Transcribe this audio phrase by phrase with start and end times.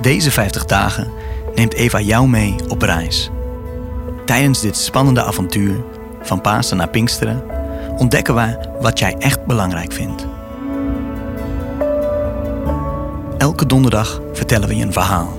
[0.00, 1.12] Deze 50 dagen
[1.54, 3.30] neemt Eva jou mee op reis.
[4.26, 5.84] Tijdens dit spannende avontuur,
[6.22, 7.44] van Pasen naar Pinksteren,
[7.96, 10.26] ontdekken we wat jij echt belangrijk vindt.
[13.38, 15.38] Elke donderdag vertellen we je een verhaal.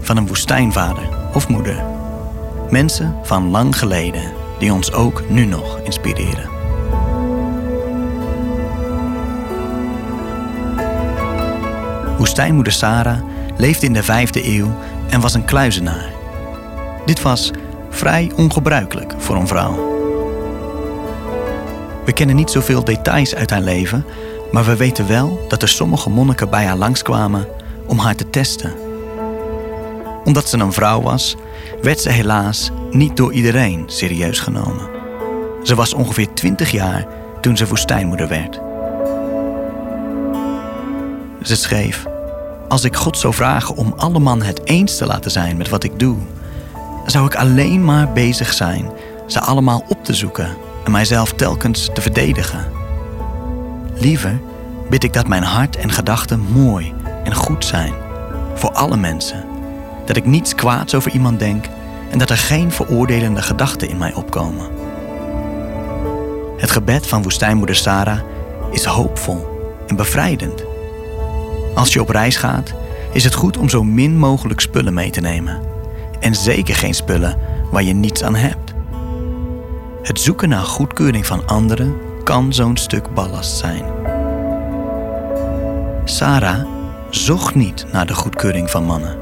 [0.00, 1.82] Van een woestijnvader of moeder.
[2.70, 6.50] Mensen van lang geleden die ons ook nu nog inspireren.
[12.18, 13.18] Woestijnmoeder Sarah
[13.58, 16.12] leefde in de vijfde eeuw en was een kluizenaar.
[17.04, 17.50] Dit was
[17.90, 19.96] vrij ongebruikelijk voor een vrouw.
[22.04, 24.04] We kennen niet zoveel details uit haar leven,
[24.52, 27.46] maar we weten wel dat er sommige monniken bij haar langskwamen
[27.86, 28.72] om haar te testen.
[30.24, 31.36] Omdat ze een vrouw was,
[31.82, 34.88] werd ze helaas niet door iedereen serieus genomen.
[35.62, 37.06] Ze was ongeveer 20 jaar
[37.40, 38.60] toen ze woestijnmoeder werd.
[41.42, 42.06] Ze schreef:
[42.68, 45.98] Als ik God zou vragen om alle het eens te laten zijn met wat ik
[45.98, 46.16] doe,
[47.06, 48.90] zou ik alleen maar bezig zijn
[49.26, 52.66] ze allemaal op te zoeken en mijzelf telkens te verdedigen.
[53.94, 54.40] Liever
[54.90, 56.94] bid ik dat mijn hart en gedachten mooi
[57.24, 57.92] en goed zijn
[58.54, 59.44] voor alle mensen,
[60.06, 61.64] dat ik niets kwaads over iemand denk
[62.10, 64.66] en dat er geen veroordelende gedachten in mij opkomen.
[66.56, 68.20] Het gebed van woestijnmoeder Sarah
[68.70, 69.46] is hoopvol
[69.86, 70.67] en bevrijdend.
[71.74, 72.74] Als je op reis gaat,
[73.12, 75.60] is het goed om zo min mogelijk spullen mee te nemen.
[76.20, 77.38] En zeker geen spullen
[77.70, 78.72] waar je niets aan hebt.
[80.02, 83.82] Het zoeken naar goedkeuring van anderen kan zo'n stuk ballast zijn.
[86.04, 86.66] Sarah
[87.10, 89.16] zocht niet naar de goedkeuring van mannen,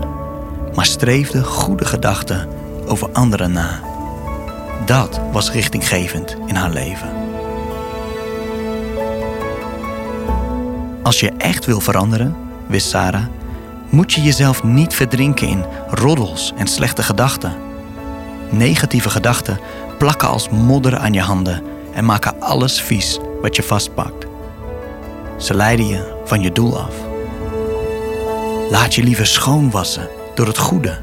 [0.74, 2.48] maar streefde goede gedachten
[2.86, 3.80] over anderen na.
[4.86, 7.25] Dat was richtinggevend in haar leven.
[11.06, 13.24] Als je echt wil veranderen, wist Sarah,
[13.90, 17.52] moet je jezelf niet verdrinken in roddels en slechte gedachten.
[18.50, 19.58] Negatieve gedachten
[19.98, 21.62] plakken als modder aan je handen
[21.94, 24.26] en maken alles vies wat je vastpakt.
[25.38, 26.94] Ze leiden je van je doel af.
[28.70, 30.98] Laat je liever schoonwassen door het goede.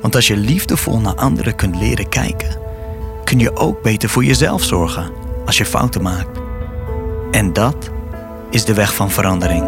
[0.00, 2.58] Want als je liefdevol naar anderen kunt leren kijken,
[3.24, 5.10] kun je ook beter voor jezelf zorgen
[5.46, 6.38] als je fouten maakt.
[7.30, 7.92] En dat
[8.54, 9.64] is de weg van verandering.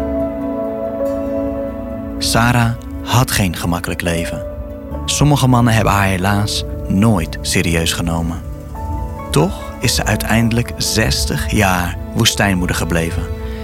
[2.17, 2.71] Sarah
[3.03, 4.45] had geen gemakkelijk leven.
[5.05, 8.41] Sommige mannen hebben haar helaas nooit serieus genomen.
[9.31, 13.23] Toch is ze uiteindelijk 60 jaar woestijnmoeder gebleven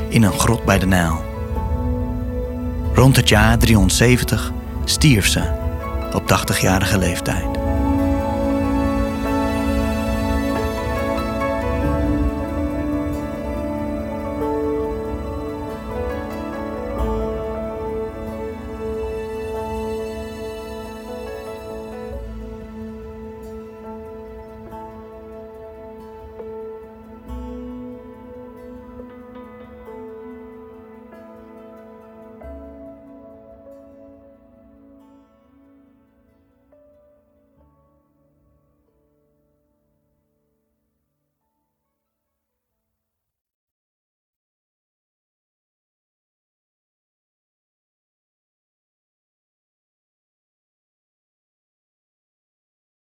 [0.09, 1.23] in een grot bij de Nijl.
[2.93, 4.51] Rond het jaar 370
[4.85, 5.41] stierf ze
[6.13, 7.62] op 80-jarige leeftijd.